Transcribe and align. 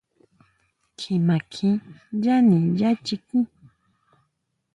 Kjima 0.97 1.35
kjín 1.51 1.75
yani 2.23 2.57
yá 2.79 2.89
chiquin. 3.05 3.43